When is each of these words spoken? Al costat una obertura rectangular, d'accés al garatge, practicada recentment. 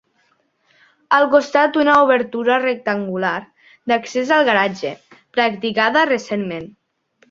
Al 1.17 1.29
costat 1.33 1.77
una 1.83 1.99
obertura 2.07 2.57
rectangular, 2.65 3.37
d'accés 3.95 4.35
al 4.41 4.51
garatge, 4.53 4.97
practicada 5.41 6.13
recentment. 6.17 6.73